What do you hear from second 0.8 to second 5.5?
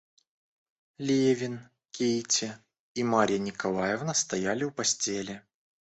Левин, Кити и Марья Николаевна стояли у постели.